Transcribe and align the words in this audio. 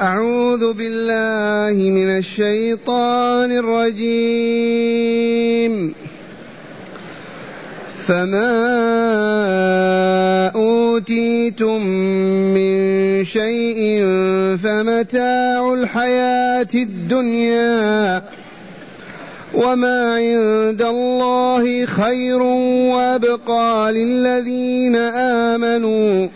أعوذ 0.00 0.72
بالله 0.72 1.90
من 1.90 2.18
الشيطان 2.18 3.52
الرجيم. 3.52 4.82
فما 8.08 8.52
أوتيتم 10.54 11.86
من 12.54 13.24
شيء 13.24 14.06
فمتاع 14.62 15.74
الحياة 15.74 16.68
الدنيا 16.74 18.22
وما 19.54 20.14
عند 20.14 20.82
الله 20.82 21.86
خير 21.86 22.42
وأبقى 22.92 23.92
للذين 23.92 24.96
آمنوا 24.96 26.26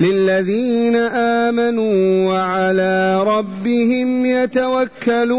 للذين 0.00 0.96
آمنوا 0.96 2.28
وعلى 2.28 3.24
ربهم 3.26 4.26
يتوكلون. 4.26 5.32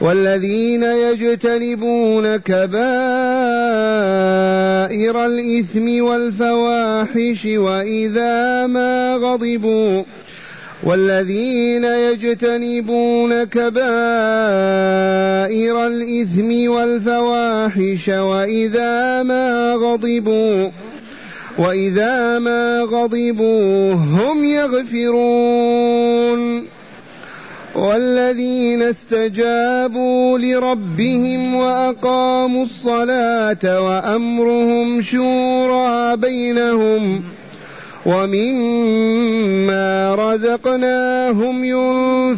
والذين 0.00 0.82
يجتنبون 0.82 2.36
كبائر 2.36 2.76
الإثم 5.26 6.04
والفواحش 6.04 7.46
وإذا 7.46 8.66
ما 8.66 9.14
غضبوا. 9.14 10.02
والذين 10.82 11.84
يجتنبون 11.84 13.44
كبائر 13.44 13.76
الإثم 15.86 16.70
والفواحش 16.70 18.08
وإذا 18.08 19.22
ما 19.22 19.74
غضبوا. 19.74 20.70
وإذا 21.58 22.38
ما 22.38 22.80
غضبوا 22.80 23.92
هم 23.92 24.44
يغفرون. 24.44 25.92
والذين 27.74 28.82
استجابوا 28.82 30.38
لربهم 30.38 31.54
وأقاموا 31.54 32.64
الصلاة 32.64 33.80
وأمرهم 33.80 35.02
شورى 35.02 36.16
بينهم 36.16 37.22
ومما 38.06 40.14
رزقناهم 40.14 41.64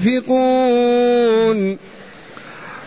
ينفقون. 0.07 1.79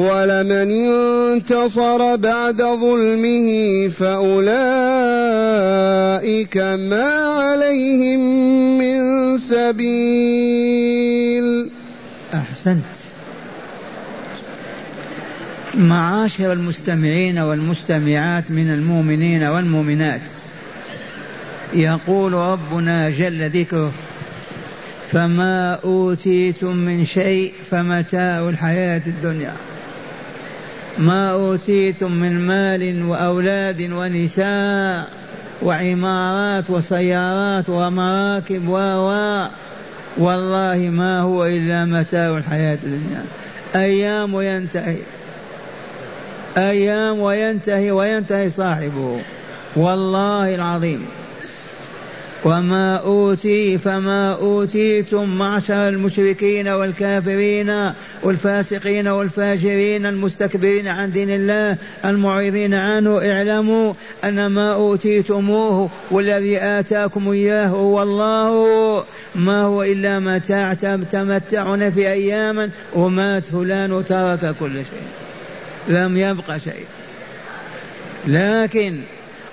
ولمن 0.00 0.70
انتصر 0.70 2.16
بعد 2.16 2.62
ظلمه 2.62 3.88
فأولئك 3.88 4.46
ما 6.56 7.08
عليهم 7.40 8.20
من 8.78 9.00
سبيل. 9.38 10.50
أحسنت. 12.34 12.84
معاشر 15.74 16.52
المستمعين 16.52 17.38
والمستمعات 17.38 18.50
من 18.50 18.70
المؤمنين 18.74 19.42
والمؤمنات. 19.42 20.30
يقول 21.74 22.32
ربنا 22.32 23.10
جل 23.10 23.50
ذكره 23.50 23.92
فما 25.12 25.78
أوتيتم 25.84 26.76
من 26.76 27.04
شيء 27.04 27.52
فمتاع 27.70 28.48
الحياة 28.48 29.02
الدنيا. 29.06 29.52
ما 31.00 31.32
أوتيتم 31.32 32.12
من 32.12 32.46
مال 32.46 33.04
وأولاد 33.04 33.80
ونساء 33.92 35.08
وعمارات 35.62 36.70
وسيارات 36.70 37.68
ومراكب 37.68 38.68
و 38.68 38.76
والله 40.18 40.90
ما 40.92 41.20
هو 41.20 41.46
إلا 41.46 41.84
متاع 41.84 42.36
الحياة 42.36 42.78
الدنيا. 42.84 43.24
أيام 43.74 44.40
ينتهي 44.40 44.96
أيام 46.56 47.18
وينتهي 47.18 47.90
وينتهي 47.90 48.50
صاحبه. 48.50 49.20
والله 49.76 50.54
العظيم. 50.54 51.06
وما 52.44 52.96
أوتي 52.96 53.78
فما 53.78 54.32
أوتيتم 54.32 55.38
معشر 55.38 55.88
المشركين 55.88 56.68
والكافرين 56.68 57.92
والفاسقين 58.22 59.08
والفاجرين 59.08 60.06
المستكبرين 60.06 60.88
عن 60.88 61.12
دين 61.12 61.30
الله 61.30 61.76
المعرضين 62.04 62.74
عنه 62.74 63.18
اعلموا 63.32 63.92
أن 64.24 64.46
ما 64.46 64.72
أوتيتموه 64.72 65.90
والذي 66.10 66.58
آتاكم 66.58 67.30
إياه 67.30 67.66
هو 67.66 68.02
الله 68.02 69.04
ما 69.34 69.62
هو 69.62 69.82
إلا 69.82 70.18
متاع 70.18 70.74
تمتعون 71.12 71.90
في 71.90 72.08
أياما 72.12 72.70
ومات 72.94 73.44
فلان 73.44 73.92
وترك 73.92 74.54
كل 74.60 74.72
شيء 74.72 75.08
لم 75.88 76.16
يبق 76.16 76.56
شيء 76.56 76.86
لكن 78.26 79.00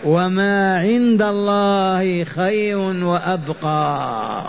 وما 0.04 0.80
عند 0.80 1.22
الله 1.22 2.24
خير 2.24 2.78
وابقى. 2.78 4.44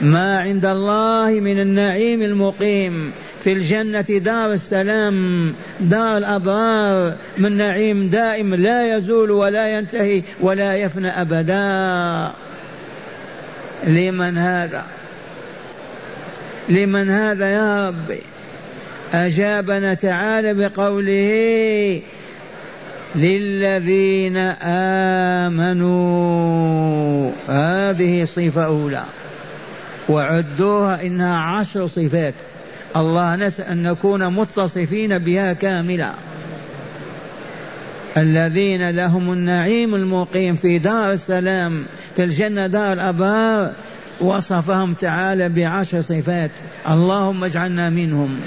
ما 0.00 0.40
عند 0.40 0.66
الله 0.66 1.40
من 1.40 1.60
النعيم 1.60 2.22
المقيم. 2.22 3.12
في 3.44 3.52
الجنة 3.52 4.00
دار 4.00 4.52
السلام. 4.52 5.54
دار 5.80 6.16
الأبرار. 6.16 7.14
من 7.38 7.52
نعيم 7.56 8.08
دائم 8.08 8.54
لا 8.54 8.96
يزول 8.96 9.30
ولا 9.30 9.78
ينتهي 9.78 10.22
ولا 10.40 10.76
يفنى 10.76 11.08
أبدا. 11.08 12.32
لمن 13.86 14.38
هذا؟ 14.38 14.84
لمن 16.68 17.10
هذا 17.10 17.50
يا 17.50 17.88
ربي 17.88 18.20
أجابنا 19.14 19.94
تعالى 19.94 20.54
بقوله 20.54 22.00
للذين 23.14 24.36
آمنوا. 25.46 27.32
هذه 27.48 28.24
صفة 28.24 28.64
أولى. 28.64 29.04
وعدوها 30.08 31.02
إنها 31.02 31.38
عشر 31.38 31.88
صفات. 31.88 32.34
الله 32.96 33.36
نسأل 33.36 33.66
أن 33.66 33.82
نكون 33.82 34.28
متصفين 34.34 35.18
بها 35.18 35.52
كاملة. 35.52 36.14
الذين 38.16 38.90
لهم 38.90 39.32
النعيم 39.32 39.94
المقيم 39.94 40.56
في 40.56 40.78
دار 40.78 41.12
السلام 41.12 41.84
في 42.16 42.24
الجنة 42.24 42.66
دار 42.66 42.92
الأبرار 42.92 43.72
وصفهم 44.20 44.94
تعالى 44.94 45.48
بعشر 45.48 46.00
صفات. 46.00 46.50
اللهم 46.88 47.44
اجعلنا 47.44 47.90
منهم. 47.90 48.40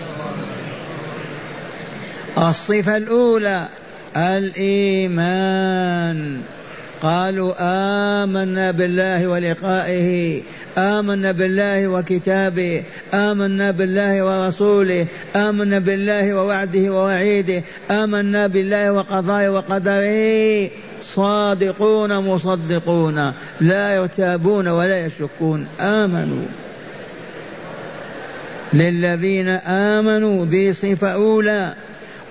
الصفة 2.37 2.97
الأولى 2.97 3.67
الإيمان. 4.17 5.75
قالوا 7.01 7.53
آمنا 8.23 8.71
بالله 8.71 9.27
ولقائه 9.27 10.41
آمنا 10.77 11.31
بالله 11.31 11.87
وكتابه 11.87 12.83
آمنا 13.13 13.71
بالله 13.71 14.23
ورسوله 14.23 15.05
آمنا 15.35 15.79
بالله 15.79 16.33
ووعده 16.33 16.89
ووعيده 16.89 17.63
آمنا 17.91 18.47
بالله 18.47 18.91
وقضائه 18.91 19.49
وقدره. 19.49 20.69
صادقون 21.03 22.17
مصدقون 22.17 23.33
لا 23.61 23.95
يرتابون 23.95 24.67
ولا 24.67 25.05
يشكون. 25.05 25.67
آمنوا. 25.79 26.45
للذين 28.73 29.49
آمنوا 29.67 30.45
ذي 30.45 30.73
صفة 30.73 31.07
أولى. 31.07 31.73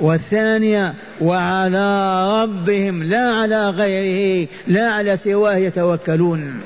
والثانية 0.00 0.94
وعلى 1.20 2.42
ربهم 2.42 3.02
لا 3.02 3.30
على 3.30 3.68
غيره 3.70 4.48
لا 4.66 4.90
على 4.90 5.16
سواه 5.16 5.56
يتوكلون. 5.56 6.60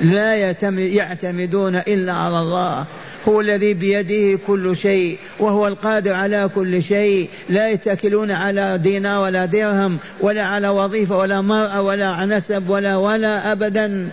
لا 0.00 0.34
يعتمدون 0.74 1.76
إلا 1.76 2.12
على 2.12 2.40
الله. 2.40 2.84
هو 3.28 3.40
الذي 3.40 3.74
بيده 3.74 4.38
كل 4.46 4.76
شيء 4.76 5.18
وهو 5.38 5.68
القادر 5.68 6.14
على 6.14 6.50
كل 6.54 6.82
شيء. 6.82 7.28
لا 7.48 7.68
يتكلون 7.68 8.30
على 8.30 8.78
دينار 8.78 9.22
ولا 9.22 9.44
درهم 9.44 9.98
ولا 10.20 10.44
على 10.44 10.68
وظيفة 10.68 11.16
ولا 11.16 11.40
مرأة 11.40 11.82
ولا 11.82 12.24
نسب 12.24 12.70
ولا 12.70 12.96
ولا 12.96 13.52
أبدا. 13.52 14.08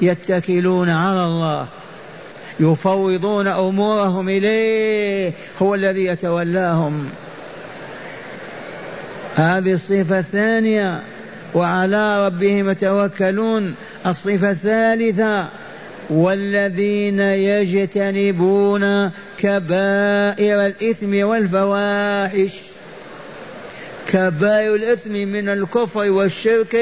يتكلون 0.00 0.88
على 0.88 1.24
الله. 1.24 1.66
يفوضون 2.60 3.46
أمورهم 3.46 4.28
إليه. 4.28 5.32
هو 5.62 5.74
الذي 5.74 6.04
يتولاهم. 6.04 7.08
هذه 9.36 9.72
الصفة 9.72 10.18
الثانية 10.18 11.02
وعلى 11.54 12.26
ربهم 12.26 12.70
يتوكلون. 12.70 13.74
الصفة 14.06 14.50
الثالثة 14.50 15.48
والذين 16.10 17.20
يجتنبون 17.20 19.10
كبائر 19.38 20.66
الإثم 20.66 21.26
والفواحش. 21.26 22.52
كبائر 24.08 24.74
الإثم 24.74 25.12
من 25.12 25.48
الكفر 25.48 26.10
والشرك 26.10 26.76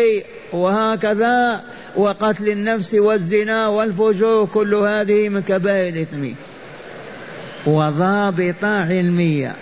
وهكذا. 0.53 1.61
وقتل 1.97 2.49
النفس 2.49 2.95
والزنا 2.95 3.69
والفجور 3.69 4.47
كل 4.47 4.75
هذه 4.75 5.29
من 5.29 5.43
كبائر 5.43 5.95
الإثم. 5.95 6.29
وضابط 7.67 8.65
علمية. 8.65 9.55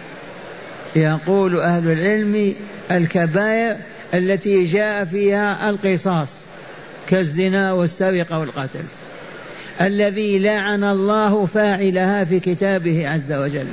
يقول 0.96 1.61
أهل 1.61 1.93
العلم 1.93 2.55
الكبائر 2.90 3.76
التي 4.14 4.64
جاء 4.64 5.05
فيها 5.05 5.70
القصاص 5.70 6.29
كالزنا 7.08 7.73
والسرقة 7.73 8.38
والقتل 8.38 8.85
الذي 9.81 10.38
لعن 10.38 10.85
الله 10.85 11.46
فاعلها 11.46 12.25
في 12.25 12.40
كتابه 12.40 13.08
عز 13.08 13.32
وجل 13.32 13.67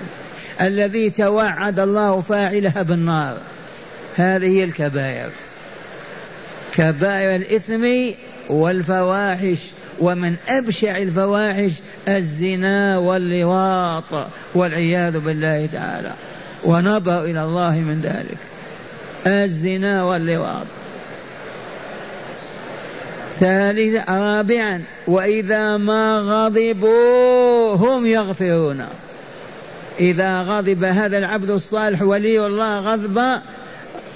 الذي 0.62 1.10
توعد 1.10 1.80
الله 1.80 2.22
فاعلها 2.22 2.82
بالنار. 2.82 3.38
هذه 4.16 4.64
الكبائر. 4.64 5.30
كبائر 6.74 7.36
الإثم 7.36 8.14
والفواحش 8.50 9.58
ومن 10.00 10.36
أبشع 10.48 10.98
الفواحش 10.98 11.72
الزنا 12.08 12.98
واللواط 12.98 14.28
والعياذ 14.56 15.20
بالله 15.20 15.70
تعالى. 15.74 16.12
ونبأ 16.66 17.20
إلى 17.20 17.44
الله 17.44 17.72
من 17.72 18.02
ذلك. 18.04 18.38
الزنا 19.28 20.04
واللواط. 20.04 20.66
ثالثا 23.40 24.04
رابعا 24.10 24.82
وإذا 25.08 25.78
ما 25.78 26.20
غضبوا 26.20 27.76
هم 27.76 28.06
يغفرون. 28.06 28.86
إذا 30.00 30.42
غضب 30.42 30.84
هذا 30.84 31.18
العبد 31.18 31.50
الصالح 31.50 32.02
ولي 32.02 32.46
الله 32.46 32.80
غضب 32.80 33.42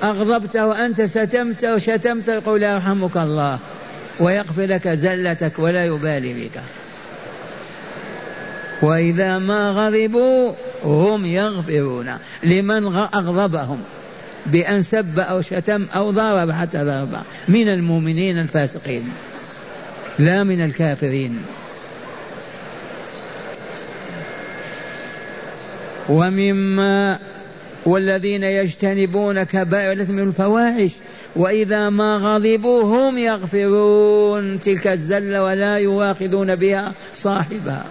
أغضبته 0.04 0.68
وأنت 0.68 1.02
ستمت 1.02 1.66
وشتمت 1.66 2.28
يقول 2.28 2.64
يرحمك 2.64 3.18
الله 3.18 3.60
ويغفر 4.20 4.66
لك 4.66 4.88
زلتك 4.88 5.60
ولا 5.60 5.86
يبالي 5.86 6.34
بك. 6.34 6.62
وإذا 8.82 9.40
ما 9.40 9.72
غضبوا 9.72 10.52
هم 10.84 11.26
يغفرون 11.26 12.18
لمن 12.44 12.86
أغضبهم 12.96 13.80
بأن 14.46 14.84
سب 14.84 15.20
أو 15.20 15.42
شتم 15.42 15.86
أو 15.96 16.12
ضرب 16.12 16.52
حتى 16.52 16.84
ضرب 16.84 17.10
من 17.48 17.70
المؤمنين 17.70 18.40
الفاسقين 18.40 19.12
لا 20.20 20.44
من 20.44 20.62
الكافرين. 20.62 21.40
ومما 26.10 27.20
والذين 27.86 28.44
يجتنبون 28.44 29.44
كبائر 29.44 29.92
الإثم 29.92 30.20
والفواحش 30.20 30.92
وإذا 31.36 31.90
ما 31.90 32.18
غضبوا 32.18 32.84
هم 32.84 33.18
يغفرون 33.18 34.62
تلك 34.62 34.88
الزلة 34.88 35.44
ولا 35.44 35.78
يواخذون 35.78 36.56
بها 36.56 36.94
صاحبها. 37.16 37.86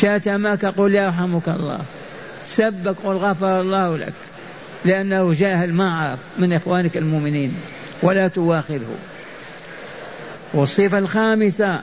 شاتمك 0.00 0.64
قل 0.64 0.94
يرحمك 0.94 1.48
الله. 1.48 1.78
سبك 2.46 2.96
قل 3.04 3.16
غفر 3.16 3.60
الله 3.60 3.96
لك. 3.96 4.12
لأنه 4.84 5.32
جاهل 5.32 5.72
ما 5.72 5.92
عرف 5.92 6.18
من 6.38 6.52
إخوانك 6.52 6.96
المؤمنين. 6.96 7.54
ولا 8.02 8.28
تواخذه. 8.28 8.96
والصفة 10.54 10.98
الخامسة. 10.98 11.80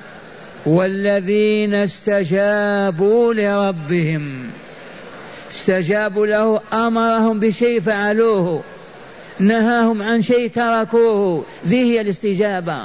والذين 0.65 1.73
استجابوا 1.73 3.33
لربهم. 3.33 4.49
استجابوا 5.51 6.27
له 6.27 6.61
أمرهم 6.73 7.39
بشيء 7.39 7.81
فعلوه. 7.81 8.63
نهاهم 9.39 10.03
عن 10.03 10.21
شيء 10.21 10.49
تركوه. 10.49 11.45
ذي 11.67 11.77
هي 11.77 12.01
الاستجابة. 12.01 12.77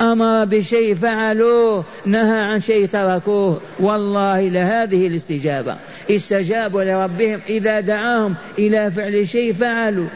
أمر 0.00 0.44
بشيء 0.44 0.94
فعلوه 0.94 1.84
نهى 2.06 2.40
عن 2.40 2.60
شيء 2.60 2.86
تركوه. 2.86 3.60
والله 3.78 4.48
لهذه 4.48 5.06
الاستجابة. 5.06 5.76
استجابوا 6.10 6.84
لربهم 6.84 7.40
إذا 7.48 7.80
دعاهم 7.80 8.34
إلى 8.58 8.90
فعل 8.90 9.28
شيء 9.28 9.52
فعلوا. 9.52 10.08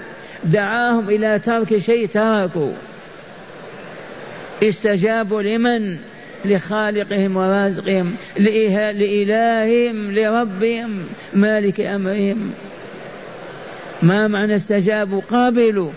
دعاهم 0.45 1.09
إلى 1.09 1.39
ترك 1.39 1.79
شيء 1.79 2.07
تركوا. 2.07 2.73
استجابوا 4.63 5.43
لمن؟ 5.43 5.97
لخالقهم 6.45 7.37
ورازقهم 7.37 8.15
لإلههم 8.37 10.15
لربهم 10.15 11.05
مالك 11.33 11.81
أمرهم. 11.81 12.53
ما 14.03 14.29
معنى 14.29 14.57
استجابوا؟ 14.57 15.21
قابلوا. 15.31 15.91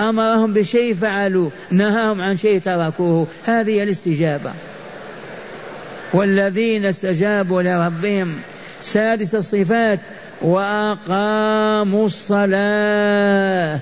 أمرهم 0.00 0.52
بشيء 0.52 0.94
فعلوا 0.94 1.50
نهاهم 1.70 2.20
عن 2.20 2.36
شيء 2.36 2.60
تركوه. 2.60 3.26
هذه 3.46 3.82
الاستجابة. 3.82 4.52
والذين 6.12 6.84
استجابوا 6.84 7.62
لربهم 7.62 8.34
سادس 8.82 9.34
الصفات 9.34 10.00
وأقاموا 10.42 12.06
الصلاة. 12.06 13.80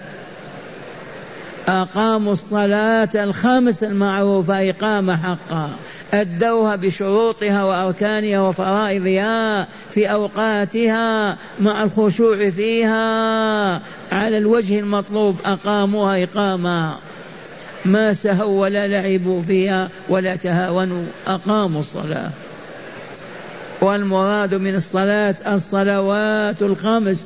أقاموا 1.69 2.33
الصلاة 2.33 3.09
الخمس 3.15 3.85
المعروفة 3.85 4.71
إقامة 4.71 5.17
حقا. 5.17 5.71
أدوها 6.15 6.77
بشروطها 6.77 7.65
وأركانها 7.65 8.41
وفرائضها 8.41 9.69
في 9.91 10.07
أوقاتها 10.07 11.37
مع 11.61 11.83
الخشوع 11.83 12.51
فيها. 12.51 13.75
على 14.13 14.39
الوجه 14.39 14.79
المطلوب 14.79 15.37
أقاموها 15.45 16.23
إقامة. 16.23 16.95
ما 17.85 18.13
سهوا 18.13 18.61
ولا 18.61 18.89
لعبوا 18.89 19.43
فيها 19.43 19.89
ولا 20.09 20.37
تهاونوا 20.37 21.05
أقاموا 21.27 21.81
الصلاة. 21.81 22.31
والمراد 23.81 24.55
من 24.55 24.75
الصلاة 24.75 25.37
الصلوات 25.47 26.63
الخمس 26.63 27.23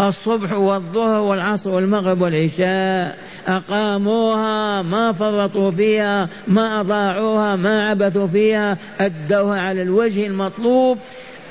الصبح 0.00 0.52
والظهر 0.52 1.20
والعصر 1.22 1.70
والمغرب 1.70 2.20
والعشاء. 2.20 3.18
أقاموها 3.46 4.82
ما 4.82 5.12
فرطوا 5.12 5.70
فيها 5.70 6.28
ما 6.46 6.80
أضاعوها 6.80 7.56
ما 7.56 7.88
عبثوا 7.88 8.26
فيها. 8.26 8.76
أدوها 9.00 9.60
على 9.60 9.82
الوجه 9.82 10.26
المطلوب 10.26 10.98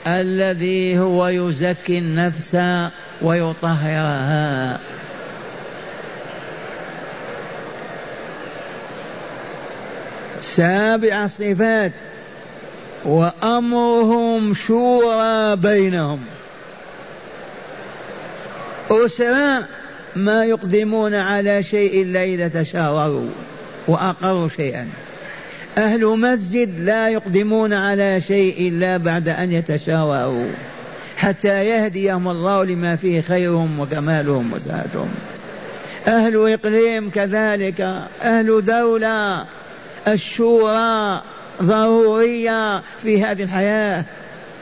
الذي 0.08 1.00
هو 1.00 1.28
يزكي 1.28 1.98
النفس 1.98 2.58
ويطهرها. 3.22 4.80
سابع 10.42 11.24
الصفات. 11.26 11.92
وأمرهم 13.06 14.54
شورى 14.54 15.56
بينهم. 15.56 16.20
أسرى 18.92 19.64
ما 20.18 20.46
يقدمون 20.46 21.16
على 21.16 21.64
شيء 21.64 22.02
إلا 22.02 22.24
إذا 22.24 22.64
تشاوروا 22.64 23.30
وأقروا 23.88 24.48
شيئا. 24.48 24.88
أهل 25.78 26.06
مسجد 26.06 26.80
لا 26.80 27.10
يقدمون 27.10 27.74
على 27.74 28.22
شيء 28.22 28.68
إلا 28.68 28.98
بعد 28.98 29.30
أن 29.30 29.52
يتشاوروا 29.52 30.48
حتى 31.18 31.66
يهديهم 31.66 32.28
الله 32.28 32.64
لما 32.66 32.96
فيه 32.96 33.22
خيرهم 33.22 33.80
وكمالهم 33.80 34.54
وسعادتهم 34.54 35.10
أهل 36.08 36.54
إقليم 36.54 37.10
كذلك 37.10 37.82
أهل 38.22 38.66
دولة 38.66 39.46
الشورى 40.08 41.22
ضرورية 41.64 42.82
في 43.04 43.24
هذه 43.24 43.44
الحياة 43.44 44.06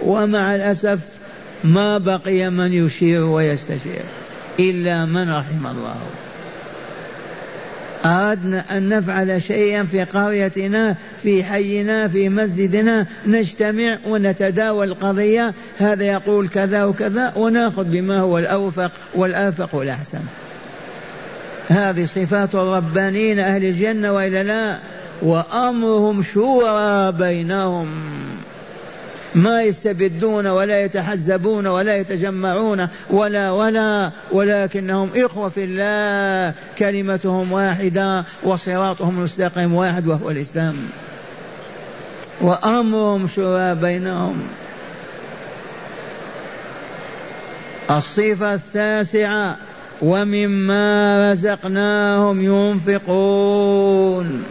ومع 0.02 0.56
الأسف 0.56 1.00
ما 1.64 1.98
بقي 1.98 2.50
من 2.50 2.74
يشير 2.74 3.24
ويستشير. 3.24 4.04
إلا 4.60 5.06
من 5.06 5.30
رحم 5.30 5.68
الله. 5.68 5.96
أردنا 8.06 8.78
أن 8.78 8.90
نفعل 8.90 9.42
شيئا 9.42 9.84
في 9.84 10.04
قريتنا 10.04 10.96
في 11.24 11.44
حينا 11.44 12.08
في 12.08 12.30
مسجدنا 12.30 13.06
نجتمع 13.28 13.98
ونتداول 14.06 14.88
القضية 14.92 15.54
هذا 15.78 16.04
يقول 16.04 16.48
كذا 16.48 16.84
وكذا 16.84 17.34
ونأخذ 17.36 17.84
بما 17.84 18.20
هو 18.20 18.38
الأوفق 18.38 18.92
والأفق 19.16 19.76
والأحسن. 19.76 20.22
هذه 21.68 22.06
صفات 22.06 22.56
الربانيين 22.56 23.40
أهل 23.40 23.66
الجنة 23.66 24.14
وإلا 24.14 24.44
لا 24.44 24.80
وأمرهم 25.22 26.24
شورى 26.24 27.12
بينهم. 27.12 27.88
ما 29.36 29.64
يستبدون 29.64 30.48
ولا 30.48 30.82
يتحزبون 30.82 31.68
ولا 31.68 31.98
يتجمعون 31.98 32.88
ولا 33.10 33.52
ولا 33.52 34.12
ولكنهم 34.32 35.10
إخوة 35.16 35.50
في 35.50 35.64
الله 35.64 36.54
كلمتهم 36.78 37.52
واحدة 37.52 38.24
وصراطهم 38.44 39.18
المستقيم 39.18 39.74
واحد 39.74 40.08
وهو 40.08 40.30
الإسلام. 40.30 40.76
وأمرهم 42.42 43.28
شورى 43.28 43.76
بينهم. 43.76 44.44
الصفة 47.92 48.54
التاسعة 48.54 49.58
ومما 50.02 51.32
رزقناهم 51.32 52.42
ينفقون. 52.42 54.44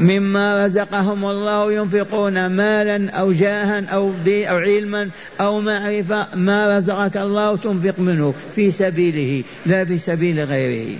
مما 0.00 0.66
رزقهم 0.66 1.24
الله 1.24 1.72
ينفقون 1.72 2.46
مالا 2.46 3.10
أو 3.10 3.32
جاها 3.32 3.86
أو 3.86 4.12
دي 4.24 4.50
أو 4.50 4.56
علما 4.56 5.08
أو 5.40 5.60
معرفة. 5.60 6.26
ما 6.34 6.78
رزقك 6.78 7.16
الله 7.16 7.56
تنفق 7.56 7.98
منه 7.98 8.34
في 8.54 8.70
سبيله 8.70 9.42
لا 9.66 9.84
في 9.84 9.98
سبيل 9.98 10.40
غيره. 10.40 10.96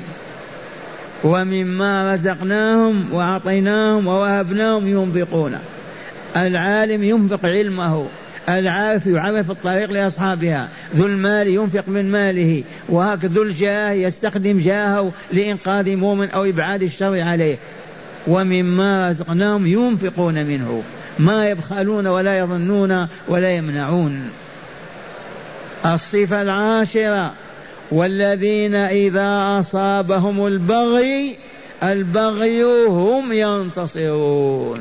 ومما 1.25 2.15
رزقناهم 2.15 3.05
وأعطيناهم 3.13 4.07
ووهبناهم 4.07 4.89
ينفقون. 4.89 5.59
العالم 6.37 7.03
ينفق 7.03 7.47
علمه. 7.47 8.07
العارف 8.49 9.07
يعرف 9.07 9.51
الطريق 9.51 9.93
لأصحابها. 9.93 10.69
ذو 10.97 11.07
المال 11.07 11.49
ينفق 11.49 11.89
من 11.89 12.11
ماله. 12.11 12.63
وهكذا 12.89 13.33
ذو 13.35 13.43
الجاه 13.43 13.93
يستخدم 13.93 14.59
جاهه 14.59 15.13
لإنقاذ 15.33 15.97
مؤمن 15.97 16.31
أو 16.31 16.45
إبعاد 16.45 16.83
الشر 16.83 17.21
عليه. 17.21 17.57
ومما 18.26 19.11
رزقناهم 19.11 19.66
ينفقون 19.66 20.45
منه. 20.45 20.83
ما 21.19 21.49
يبخلون 21.49 22.07
ولا 22.07 22.38
يظنون 22.38 23.07
ولا 23.28 23.50
يمنعون. 23.57 24.31
الصفة 25.87 26.43
العاشرة 26.43 27.33
والذين 27.90 28.75
إذا 28.75 29.59
أصابهم 29.61 30.47
البغي 30.47 31.37
البغي 31.83 32.62
هم 32.87 33.33
ينتصرون. 33.33 34.81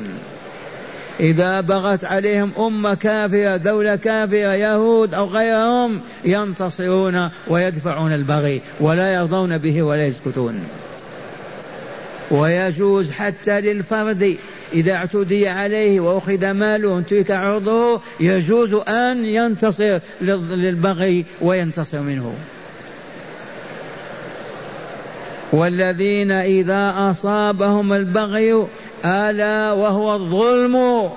إذا 1.20 1.60
بغت 1.60 2.04
عليهم 2.04 2.50
أمة 2.58 2.94
كافرة 2.94 3.56
دولة 3.56 3.96
كافرة 3.96 4.54
يهود 4.54 5.14
أو 5.14 5.24
غيرهم 5.24 6.00
ينتصرون 6.24 7.28
ويدفعون 7.48 8.12
البغي 8.12 8.60
ولا 8.80 9.14
يرضون 9.14 9.58
به 9.58 9.82
ولا 9.82 10.04
يسكتون. 10.04 10.60
ويجوز 12.34 13.10
حتى 13.10 13.60
للفرد 13.60 14.36
إذا 14.72 14.92
اعتدي 14.92 15.48
عليه 15.48 16.00
وأخذ 16.00 16.50
ماله 16.50 16.98
انتهك 16.98 17.30
عرضه 17.30 18.00
يجوز 18.20 18.74
أن 18.74 19.24
ينتصر 19.24 19.98
للبغي 20.20 21.24
وينتصر 21.40 22.00
منه. 22.00 22.34
والذين 25.52 26.30
إذا 26.30 26.94
أصابهم 26.96 27.92
البغي 27.92 28.66
ألا 29.04 29.72
وهو 29.72 30.14
الظلم. 30.14 31.08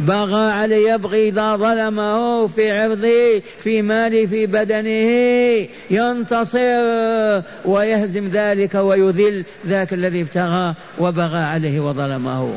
بغى 0.00 0.50
عليه 0.52 0.92
يبغي 0.92 1.28
إذا 1.28 1.56
ظلمه 1.56 2.46
في 2.46 2.80
عرضه 2.80 3.42
في 3.58 3.82
ماله 3.82 4.26
في 4.26 4.46
بدنه. 4.46 5.68
ينتصر 5.90 7.42
ويهزم 7.64 8.28
ذلك 8.28 8.74
ويذل 8.74 9.44
ذاك 9.66 9.92
الذي 9.92 10.20
ابتغى 10.20 10.74
وبغى 10.98 11.38
عليه 11.38 11.80
وظلمه. 11.80 12.52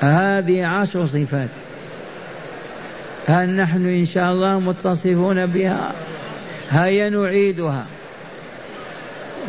هذه 0.00 0.66
عشر 0.66 1.06
صفات. 1.06 1.48
هل 3.26 3.48
نحن 3.48 3.86
إن 3.86 4.06
شاء 4.06 4.32
الله 4.32 4.60
متصفون 4.60 5.46
بها؟ 5.46 5.92
هيا 6.70 7.08
نعيدها. 7.08 7.86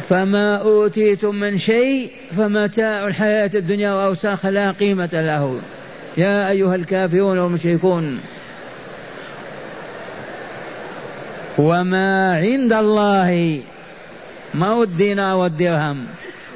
فما 0.09 0.55
أوتيتم 0.55 1.35
من 1.35 1.57
شيء 1.57 2.11
فمتاع 2.37 3.07
الحياة 3.07 3.51
الدنيا 3.55 3.93
وأوساخ 3.93 4.45
لا 4.45 4.71
قيمة 4.71 5.09
له. 5.13 5.59
يا 6.17 6.49
أيها 6.49 6.75
الكافرون 6.75 7.39
والمشركون. 7.39 8.19
وما 11.57 12.35
عند 12.35 12.73
الله 12.73 13.59
ما 14.53 14.67
هو 14.67 14.83
الدينار 14.83 15.37
والدرهم. 15.37 16.05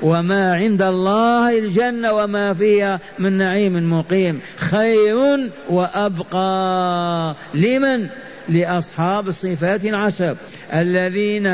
وما 0.02 0.56
عند 0.56 0.82
الله 0.82 1.60
الجنة 1.60 2.14
وما 2.14 2.54
فيها 2.54 3.00
من 3.20 3.34
نعيم 3.34 4.00
مقيم. 4.00 4.40
خير 4.58 5.50
وأبقى. 5.70 7.36
لمن؟ 7.54 8.08
لأصحاب 8.50 9.28
الصفات 9.28 9.86
العشر. 9.86 10.36
الذين 10.74 11.48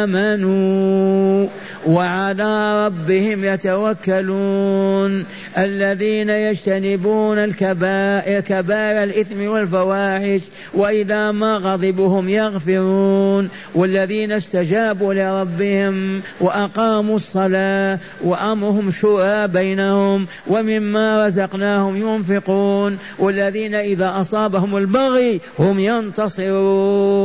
آمنوا 0.00 1.46
وعلى 1.86 2.86
ربهم 2.86 3.44
يتوكلون 3.44 5.24
الذين 5.58 6.30
يجتنبون 6.30 7.38
الكبائر 7.38 8.40
كبائر 8.40 9.02
الإثم 9.04 9.46
والفواحش 9.46 10.40
وإذا 10.74 11.32
ما 11.32 11.56
غضبهم 11.56 12.28
يغفرون 12.28 13.48
والذين 13.74 14.32
استجابوا 14.32 15.14
لربهم 15.14 16.20
وأقاموا 16.40 17.16
الصلاة 17.16 17.98
وأمرهم 18.24 18.90
شورى 18.90 19.48
بينهم 19.48 20.26
ومما 20.46 21.26
رزقناهم 21.26 21.96
ينفقون 21.96 22.98
والذين 23.18 23.74
إذا 23.74 24.20
أصابهم 24.20 24.76
البغي 24.76 25.40
هم 25.58 25.80
ينتصرون 25.80 27.18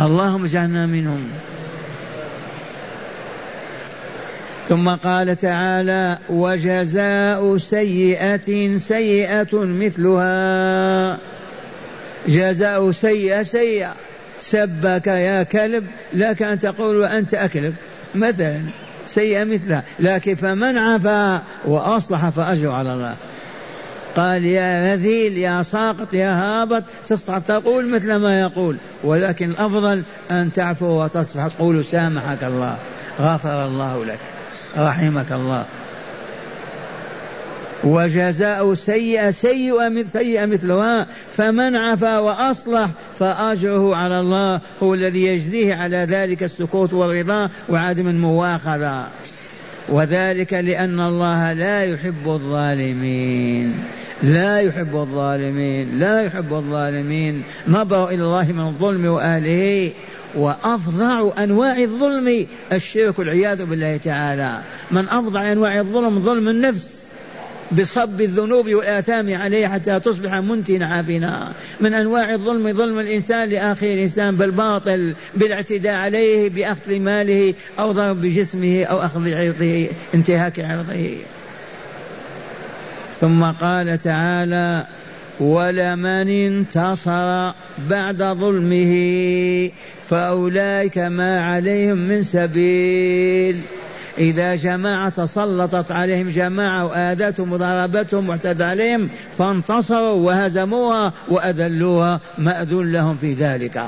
اللهم 0.00 0.44
اجعلنا 0.44 0.86
منهم. 0.86 1.30
ثم 4.68 4.88
قال 4.88 5.38
تعالى 5.38 6.18
وجزاء 6.28 7.58
سيئة 7.58 8.78
سيئة 8.78 9.48
مثلها. 9.52 11.18
جزاء 12.28 12.90
سيئة 12.90 13.42
سيئة. 13.42 13.94
سبك 14.40 15.06
يا 15.06 15.42
كلب 15.42 15.86
لك 16.12 16.42
أن 16.42 16.58
تقول 16.58 16.96
وأنت 16.96 17.34
أكلب. 17.34 17.74
مثلا 18.14 18.60
سيئة 19.06 19.44
مثلها. 19.44 19.84
لكن 19.98 20.34
فمن 20.34 20.78
عفا 20.78 21.42
وأصلح 21.64 22.28
فأجر 22.28 22.70
على 22.70 22.94
الله. 22.94 23.16
قال 24.20 24.44
يا 24.44 24.92
رذيل 24.92 25.38
يا 25.38 25.62
ساقط 25.62 26.14
يا 26.14 26.34
هابط 26.34 26.84
تستطيع 27.08 27.38
تقول 27.38 27.88
مثل 27.88 28.14
ما 28.14 28.40
يقول 28.40 28.76
ولكن 29.04 29.50
الأفضل 29.50 30.02
أن 30.30 30.52
تعفو 30.52 30.86
وتصفح. 30.86 31.46
تقول 31.46 31.84
سامحك 31.84 32.44
الله 32.44 32.76
غفر 33.20 33.66
الله 33.66 34.04
لك 34.04 34.18
رحمك 34.78 35.32
الله. 35.32 35.64
وجزاء 37.84 38.74
سيئة 38.74 39.30
سيئة 39.30 40.04
سيئة 40.12 40.46
مثلها 40.46 41.06
فمن 41.36 41.76
عفا 41.76 42.18
وأصلح 42.18 42.90
فأجره 43.18 43.96
على 43.96 44.20
الله 44.20 44.60
هو 44.82 44.94
الذي 44.94 45.26
يجزيه 45.26 45.74
على 45.74 45.96
ذلك 45.96 46.42
السكوت 46.42 46.92
والرضا 46.92 47.50
وعدم 47.68 48.08
المواخذة. 48.08 49.08
وذلك 49.88 50.52
لأن 50.52 51.00
الله 51.00 51.52
لا 51.52 51.84
يحب 51.84 52.26
الظالمين. 52.26 53.99
لا 54.22 54.60
يحب 54.60 54.96
الظالمين 54.96 55.98
لا 55.98 56.22
يحب 56.22 56.54
الظالمين. 56.54 57.42
نظروا 57.68 58.10
إلى 58.10 58.22
الله 58.22 58.52
من 58.52 58.66
الظلم 58.66 59.06
وأهله. 59.06 59.90
وأفظع 60.34 61.32
أنواع 61.38 61.78
الظلم 61.78 62.46
الشرك 62.72 63.18
والعياذ 63.18 63.64
بالله 63.64 63.96
تعالى. 63.96 64.58
من 64.90 65.08
أفظع 65.08 65.52
أنواع 65.52 65.80
الظلم 65.80 66.20
ظلم 66.20 66.48
النفس. 66.48 67.00
بصب 67.78 68.20
الذنوب 68.20 68.68
والآثام 68.68 69.34
عليه 69.34 69.66
حتى 69.66 70.00
تصبح 70.00 70.34
منتنا 70.34 70.86
عافنا 70.86 71.52
من 71.80 71.94
أنواع 71.94 72.34
الظلم 72.34 72.72
ظلم 72.72 72.98
الإنسان 72.98 73.48
لأخيه 73.48 73.94
الإنسان 73.94 74.36
بالباطل 74.36 75.14
بالاعتداء 75.36 75.94
عليه 75.94 76.48
بأخذ 76.48 76.98
ماله 76.98 77.54
أو 77.78 77.92
ضرب 77.92 78.20
بجسمه 78.20 78.84
أو 78.84 79.00
أخذ 79.00 79.34
عرضه 79.34 79.86
انتهاك 80.14 80.60
عرضه. 80.60 81.16
ثم 83.20 83.44
قال 83.44 83.98
تعالى 83.98 84.86
ولمن 85.40 86.28
انتصر 86.28 87.52
بعد 87.90 88.22
ظلمه 88.22 88.94
فأولئك 90.08 90.98
ما 90.98 91.44
عليهم 91.44 91.96
من 91.96 92.22
سبيل. 92.22 93.60
إذا 94.18 94.56
جماعة 94.56 95.08
تسلطت 95.08 95.92
عليهم 95.92 96.30
جماعة 96.30 96.86
وآذتهم 96.86 97.52
وضربتهم 97.52 98.28
واعتدى 98.28 98.64
عليهم 98.64 99.08
فانتصروا 99.38 100.26
وهزموها 100.26 101.12
وأذلوها 101.28 102.20
مأذون 102.38 102.92
لهم 102.92 103.16
في 103.16 103.34
ذلك. 103.34 103.82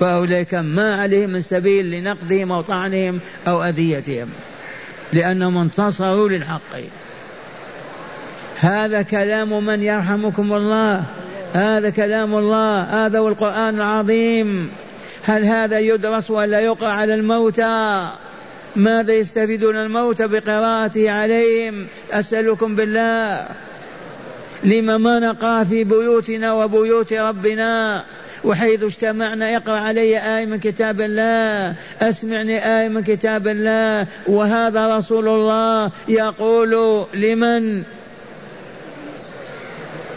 فأولئك 0.00 0.54
ما 0.54 0.94
عليهم 0.94 1.30
من 1.30 1.42
سبيل 1.42 1.90
لنقدهم 1.90 2.52
أو 2.52 2.60
طعنهم 2.60 3.20
أو 3.48 3.64
أذيتهم 3.64 4.28
لأنهم 5.12 5.56
انتصروا 5.56 6.28
للحق. 6.28 6.76
هذا 8.60 9.02
كلام 9.02 9.64
من 9.64 9.82
يرحمكم 9.82 10.52
الله. 10.52 11.02
هذا 11.54 11.90
كلام 11.90 12.34
الله. 12.34 12.80
هذا 12.80 13.18
هو 13.18 13.28
القرآن 13.28 13.74
العظيم. 13.74 14.70
هل 15.24 15.44
هذا 15.44 15.78
يدرس 15.78 16.30
ولا 16.30 16.60
يقرأ 16.60 16.88
على 16.88 17.14
الموتى؟ 17.14 18.06
ماذا 18.76 19.12
يستفيدون 19.12 19.76
الموتى 19.76 20.26
بقراءته 20.26 21.10
عليهم؟ 21.10 21.86
أسألكم 22.12 22.74
بالله. 22.74 23.46
لما 24.64 24.98
ما 24.98 25.18
نقرأ 25.18 25.64
في 25.64 25.84
بيوتنا 25.84 26.52
وبيوت 26.52 27.12
ربنا 27.12 28.04
وحيث 28.44 28.82
اجتمعنا 28.82 29.56
اقرأ 29.56 29.78
علي 29.78 30.38
آية 30.38 30.46
من 30.46 30.58
كتاب 30.58 31.00
الله. 31.00 31.74
أسمعني 32.00 32.78
آية 32.78 32.88
من 32.88 33.02
كتاب 33.02 33.48
الله. 33.48 34.06
وهذا 34.26 34.96
رسول 34.96 35.28
الله 35.28 35.90
يقول 36.08 37.04
لمن؟ 37.14 37.82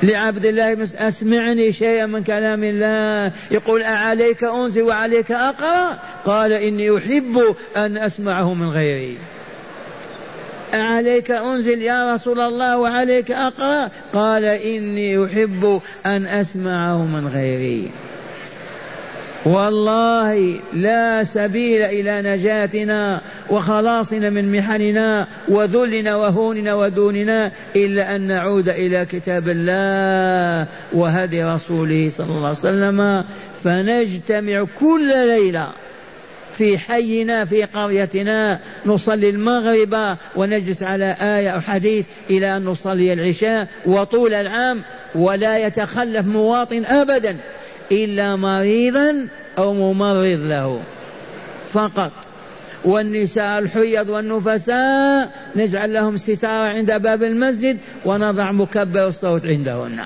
لعبد 0.03 0.45
الله 0.45 0.73
بن 0.73 0.87
أسمعني 0.97 1.71
شيئا 1.71 2.05
من 2.05 2.23
كلام 2.23 2.63
الله. 2.63 3.31
يقول 3.51 3.83
أعليك 3.83 4.43
أنزل 4.43 4.81
وعليك 4.81 5.31
أقرأ؟ 5.31 5.99
قال 6.25 6.53
إني 6.53 6.97
أحب 6.97 7.55
أن 7.77 7.97
أسمعه 7.97 8.53
من 8.53 8.69
غيري. 8.69 9.17
أعليك 10.73 11.31
أنزل 11.31 11.81
يا 11.81 12.13
رسول 12.13 12.39
الله 12.39 12.77
وعليك 12.77 13.31
أقرأ؟ 13.31 13.91
قال 14.13 14.45
إني 14.45 15.25
أحب 15.25 15.81
أن 16.05 16.25
أسمعه 16.25 17.05
من 17.05 17.27
غيري. 17.27 17.91
والله 19.47 20.59
لا 20.73 21.23
سبيل 21.23 21.81
إلى 21.81 22.21
نجاتنا 22.21 23.21
وخلاصنا 23.49 24.29
من 24.29 24.57
محننا 24.57 25.27
وذلنا 25.47 26.15
وهوننا 26.15 26.73
ودوننا 26.73 27.51
إلا 27.75 28.15
أن 28.15 28.21
نعود 28.21 28.69
إلى 28.69 29.05
كتاب 29.05 29.43
الله 29.47 30.67
وهدي 30.93 31.43
رسوله 31.43 32.11
صلى 32.17 32.27
الله 32.27 32.47
عليه 32.47 32.57
وسلم. 32.57 33.23
فنجتمع 33.63 34.65
كل 34.79 35.27
ليلة 35.27 35.67
في 36.57 36.77
حينا 36.77 37.45
في 37.45 37.63
قريتنا 37.63 38.59
نصلي 38.85 39.29
المغرب 39.29 40.17
ونجلس 40.35 40.83
على 40.83 41.15
آية 41.21 41.49
أو 41.49 41.61
حديث 41.61 42.05
إلى 42.29 42.57
أن 42.57 42.65
نصلي 42.65 43.13
العشاء. 43.13 43.67
وطول 43.85 44.33
العام 44.33 44.81
ولا 45.15 45.57
يتخلف 45.57 46.25
مواطن 46.25 46.85
أبدا. 46.85 47.37
إلا 47.91 48.35
مريضا 48.35 49.27
أو 49.57 49.73
ممرض 49.73 50.39
له. 50.45 50.79
فقط. 51.73 52.11
والنساء 52.85 53.59
الحيض 53.59 54.09
والنفساء 54.09 55.29
نجعل 55.55 55.93
لهم 55.93 56.17
ستارة 56.17 56.67
عند 56.67 56.91
باب 56.91 57.23
المسجد 57.23 57.77
ونضع 58.05 58.51
مكبر 58.51 59.07
الصوت 59.07 59.45
عندهن. 59.45 59.99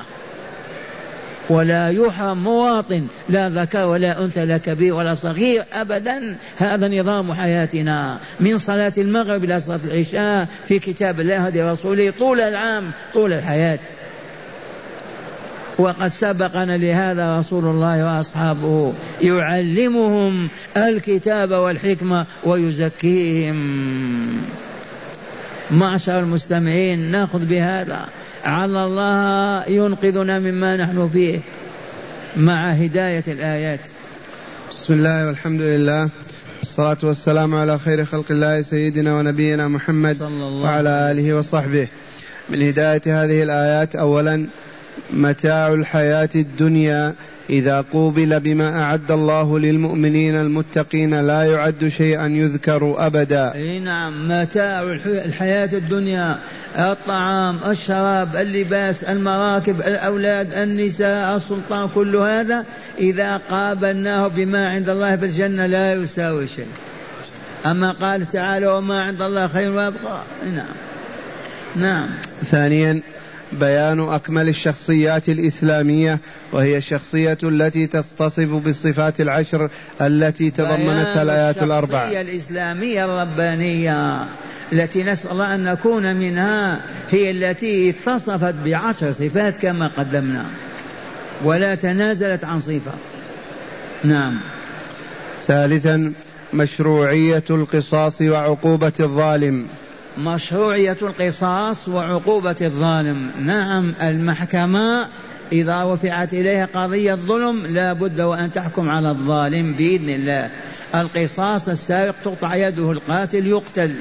ولا 1.49 1.89
يحرم 1.89 2.43
مواطن 2.43 3.07
لا 3.29 3.49
ذكر 3.49 3.85
ولا 3.85 4.23
أنثى 4.23 4.45
لا 4.45 4.57
كبير 4.57 4.93
ولا 4.93 5.13
صغير 5.13 5.63
أبدا. 5.73 6.35
هذا 6.57 6.87
نظام 6.87 7.33
حياتنا. 7.33 8.17
من 8.39 8.57
صلاة 8.57 8.93
المغرب 8.97 9.43
إلى 9.43 9.59
صلاة 9.59 9.79
العشاء 9.85 10.47
في 10.67 10.79
كتاب 10.79 11.19
الله 11.19 11.37
هدي 11.37 11.61
رسوله 11.61 12.13
طول 12.19 12.41
العام 12.41 12.91
طول 13.13 13.33
الحياة. 13.33 13.79
وقد 15.77 16.07
سبقنا 16.07 16.77
لهذا 16.77 17.39
رسول 17.39 17.65
الله 17.65 18.05
وأصحابه. 18.05 18.93
يعلمهم 19.21 20.47
الكتاب 20.77 21.51
والحكمة 21.51 22.25
ويزكيهم. 22.43 23.57
معشر 25.71 26.19
المستمعين 26.19 27.11
نأخذ 27.11 27.45
بهذا. 27.45 28.07
على 28.45 28.85
الله 28.85 29.63
ينقذنا 29.69 30.39
مما 30.39 30.77
نحن 30.77 31.09
فيه 31.13 31.39
مع 32.37 32.69
هداية 32.69 33.23
الآيات. 33.27 33.79
بسم 34.71 34.93
الله 34.93 35.27
والحمد 35.27 35.61
لله. 35.61 36.09
والصلاة 36.59 36.97
والسلام 37.03 37.55
على 37.55 37.79
خير 37.79 38.05
خلق 38.05 38.25
الله 38.31 38.61
سيدنا 38.61 39.15
ونبينا 39.15 39.67
محمد 39.67 40.17
صلى 40.19 40.27
الله 40.27 40.63
وعلى 40.63 41.11
آله 41.11 41.33
وصحبه. 41.33 41.87
من 42.49 42.61
هداية 42.67 43.01
هذه 43.05 43.43
الآيات 43.43 43.95
أولا 43.95 44.45
متاع 45.13 45.73
الحياة 45.73 46.29
الدنيا 46.35 47.13
إذا 47.49 47.85
قوبل 47.93 48.39
بما 48.39 48.81
أعد 48.81 49.11
الله 49.11 49.59
للمؤمنين 49.59 50.35
المتقين 50.35 51.27
لا 51.27 51.43
يعد 51.43 51.87
شيئا 51.87 52.27
يذكر 52.27 52.95
أبدا. 52.97 53.53
أي 53.53 53.79
نعم 53.79 54.27
متاع 54.27 54.83
الحياة 55.05 55.69
الدنيا 55.73 56.39
الطعام 56.77 57.57
الشراب 57.67 58.35
اللباس 58.35 59.03
المراكب 59.03 59.81
الأولاد 59.81 60.53
النساء 60.53 61.35
السلطان 61.35 61.89
كل 61.95 62.15
هذا 62.15 62.65
إذا 62.99 63.41
قابلناه 63.49 64.27
بما 64.27 64.69
عند 64.69 64.89
الله 64.89 65.15
في 65.15 65.25
الجنة 65.25 65.65
لا 65.65 65.93
يساوي 65.93 66.47
شيء. 66.47 66.67
أما 67.65 67.91
قال 67.91 68.29
تعالى 68.29 68.67
وما 68.67 69.03
عند 69.03 69.21
الله 69.21 69.47
خير 69.47 69.71
وأبقى. 69.71 70.21
نعم. 70.55 70.65
نعم. 71.75 72.07
ثانيا 72.45 73.01
بيان 73.59 73.99
أكمل 73.99 74.49
الشخصيات 74.49 75.29
الإسلامية 75.29 76.19
وهي 76.51 76.77
الشخصية 76.77 77.37
التي 77.43 77.87
تتصف 77.87 78.49
بالصفات 78.49 79.21
العشر 79.21 79.69
التي 80.01 80.51
تضمنتها 80.51 81.21
الآيات 81.21 81.63
الاربع 81.63 82.03
الشخصية 82.03 82.21
الإسلامية 82.21 83.05
الربانية 83.05 84.25
التي 84.73 85.03
نسأل 85.03 85.31
الله 85.31 85.55
أن 85.55 85.63
نكون 85.63 86.15
منها 86.15 86.81
هي 87.11 87.31
التي 87.31 87.89
اتصفت 87.89 88.55
بعشر 88.65 89.11
صفات 89.11 89.57
كما 89.57 89.87
قدمنا 89.87 90.45
ولا 91.43 91.75
تنازلت 91.75 92.43
عن 92.43 92.59
صفة. 92.59 92.91
نعم. 94.03 94.37
ثالثا 95.47 96.13
مشروعية 96.53 97.43
القصاص 97.49 98.21
وعقوبة 98.21 98.93
الظالم. 98.99 99.67
مشروعية 100.17 100.97
القصاص 101.01 101.87
وعقوبة 101.87 102.55
الظالم. 102.61 103.31
نعم 103.45 103.93
المحكمة 104.01 105.07
إذا 105.51 105.93
رفعت 105.93 106.33
إليها 106.33 106.65
قضية 106.73 107.13
ظلم 107.13 107.65
لا 107.65 107.93
بد 107.93 108.21
وأن 108.21 108.53
تحكم 108.53 108.89
على 108.89 109.09
الظالم 109.09 109.73
بإذن 109.73 110.09
الله. 110.09 110.49
القصاص 110.95 111.69
السارق 111.69 112.15
تقطع 112.23 112.55
يده 112.55 112.91
القاتل 112.91 113.47
يقتل. 113.47 113.95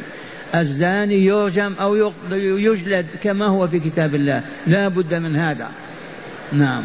الزاني 0.55 1.25
يرجم 1.25 1.73
أو 1.81 2.13
يجلد 2.33 3.07
كما 3.23 3.47
هو 3.47 3.67
في 3.69 3.81
كتاب 3.81 4.15
الله. 4.15 4.43
لا 4.67 4.89
بد 4.89 5.15
من 5.15 5.37
هذا. 5.37 5.71
نعم. 6.53 6.83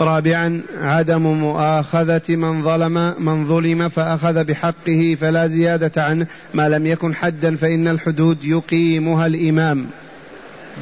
رابعا 0.00 0.62
عدم 0.78 1.22
مؤاخذة 1.22 2.36
من 2.36 2.62
ظلم 2.62 3.14
من 3.18 3.46
ظلم 3.46 3.88
فأخذ 3.88 4.44
بحقه 4.44 5.16
فلا 5.20 5.46
زيادة 5.46 6.02
عنه. 6.02 6.26
ما 6.54 6.68
لم 6.68 6.86
يكن 6.86 7.14
حدا 7.14 7.56
فإن 7.56 7.88
الحدود 7.88 8.44
يقيمها 8.44 9.26
الإمام. 9.26 9.86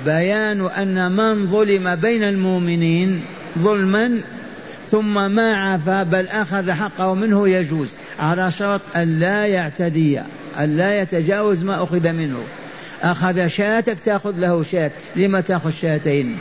بيان 0.05 0.66
أن 0.66 1.12
من 1.12 1.46
ظلم 1.46 1.94
بين 1.94 2.23
المؤمنين 2.23 3.20
ظلما 3.59 4.20
ثم 4.90 5.31
ما 5.31 5.57
عفا 5.57 6.03
بل 6.03 6.29
أخذ 6.29 6.70
حقه 6.70 7.14
منه 7.14 7.49
يجوز. 7.49 7.88
على 8.18 8.51
شرط 8.51 8.81
أن 8.96 9.18
لا 9.18 9.46
يعتدي 9.46 10.20
أن 10.59 10.77
لا 10.77 11.01
يتجاوز 11.01 11.62
ما 11.62 11.83
أخذ 11.83 12.12
منه. 12.12 12.38
أخذ 13.03 13.46
شاتك 13.46 13.96
تأخذ 14.05 14.38
له 14.38 14.62
شات 14.62 14.92
لما 15.16 15.40
تأخذ 15.40 15.70
شاتين؟ 15.70 16.37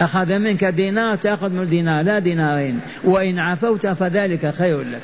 أخذ 0.00 0.38
منك 0.38 0.64
دينار 0.64 1.16
تأخذ 1.16 1.50
من 1.50 1.68
دينار 1.68 2.04
لا 2.04 2.18
دينارين. 2.18 2.80
وإن 3.04 3.38
عفوت 3.38 3.86
فذلك 3.86 4.54
خير 4.54 4.80
لك. 4.80 5.00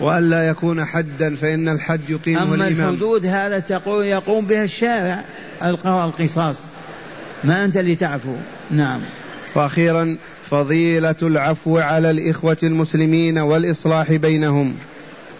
وألا 0.00 0.48
يكون 0.48 0.84
حدا 0.84 1.36
فإن 1.36 1.68
الحد 1.68 2.00
يقيمه 2.10 2.42
أما 2.42 2.54
الإمام. 2.54 2.94
الحدود 2.94 3.26
هذا 3.26 3.58
تقول 3.58 4.04
يقوم 4.04 4.46
بها 4.46 4.64
الشارع 4.64 5.24
القصاص. 5.62 6.56
ما 7.44 7.64
أنت 7.64 7.76
اللي 7.76 7.94
تعفو. 7.94 8.34
نعم. 8.70 9.00
وأخيرا 9.54 10.16
فضيلة 10.50 11.14
العفو 11.22 11.78
على 11.78 12.10
الإخوة 12.10 12.56
المسلمين 12.62 13.38
والإصلاح 13.38 14.12
بينهم. 14.12 14.74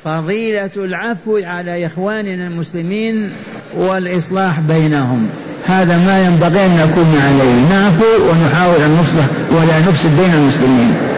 فضيلة 0.05 0.71
العفو 0.77 1.39
على 1.43 1.87
إخواننا 1.87 2.47
المسلمين 2.47 3.33
والإصلاح 3.75 4.61
بينهم. 4.61 5.31
هذا 5.69 5.99
ما 5.99 6.25
ينبغي 6.25 6.67
أن 6.67 6.77
نكون 6.77 7.21
عليه. 7.27 7.55
نعفو 7.71 8.05
ونحاول 8.31 8.83
أن 8.83 8.99
نصلح 9.03 9.25
ولا 9.51 9.81
نفسد 9.89 10.17
بين 10.17 10.35
المسلمين. 10.35 11.16